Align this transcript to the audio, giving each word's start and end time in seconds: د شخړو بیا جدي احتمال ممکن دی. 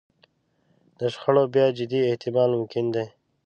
د 0.99 0.99
شخړو 1.13 1.43
بیا 1.53 1.67
جدي 1.77 1.99
احتمال 2.05 2.49
ممکن 2.59 2.85
دی. 2.95 3.05